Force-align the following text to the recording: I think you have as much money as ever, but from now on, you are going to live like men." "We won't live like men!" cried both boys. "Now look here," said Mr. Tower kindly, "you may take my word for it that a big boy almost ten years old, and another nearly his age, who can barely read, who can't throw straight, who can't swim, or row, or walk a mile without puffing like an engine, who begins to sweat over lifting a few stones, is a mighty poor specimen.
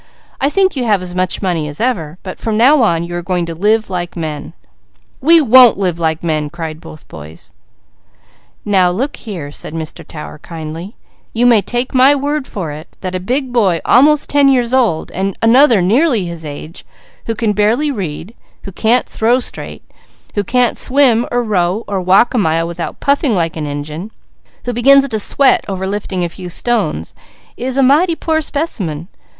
I 0.39 0.49
think 0.49 0.75
you 0.75 0.83
have 0.85 1.03
as 1.03 1.13
much 1.13 1.43
money 1.43 1.67
as 1.67 1.79
ever, 1.79 2.17
but 2.23 2.39
from 2.39 2.57
now 2.57 2.81
on, 2.81 3.03
you 3.03 3.15
are 3.17 3.21
going 3.21 3.45
to 3.45 3.53
live 3.53 3.87
like 3.87 4.15
men." 4.17 4.53
"We 5.19 5.39
won't 5.41 5.77
live 5.77 5.99
like 5.99 6.23
men!" 6.23 6.49
cried 6.49 6.81
both 6.81 7.07
boys. 7.07 7.51
"Now 8.65 8.89
look 8.89 9.15
here," 9.17 9.51
said 9.51 9.75
Mr. 9.75 10.03
Tower 10.03 10.39
kindly, 10.39 10.95
"you 11.33 11.45
may 11.45 11.61
take 11.61 11.93
my 11.93 12.15
word 12.15 12.47
for 12.47 12.71
it 12.71 12.97
that 13.01 13.13
a 13.13 13.19
big 13.19 13.53
boy 13.53 13.79
almost 13.85 14.27
ten 14.27 14.49
years 14.49 14.73
old, 14.73 15.11
and 15.11 15.37
another 15.39 15.83
nearly 15.83 16.25
his 16.25 16.43
age, 16.43 16.83
who 17.27 17.35
can 17.35 17.53
barely 17.53 17.91
read, 17.91 18.33
who 18.63 18.71
can't 18.71 19.07
throw 19.07 19.39
straight, 19.39 19.83
who 20.33 20.43
can't 20.43 20.79
swim, 20.79 21.27
or 21.31 21.43
row, 21.43 21.83
or 21.87 22.01
walk 22.01 22.33
a 22.33 22.39
mile 22.39 22.65
without 22.67 23.01
puffing 23.01 23.35
like 23.35 23.55
an 23.55 23.67
engine, 23.67 24.09
who 24.65 24.73
begins 24.73 25.07
to 25.07 25.19
sweat 25.19 25.63
over 25.67 25.85
lifting 25.85 26.23
a 26.23 26.27
few 26.29 26.49
stones, 26.49 27.13
is 27.55 27.77
a 27.77 27.83
mighty 27.83 28.15
poor 28.15 28.41
specimen. 28.41 29.07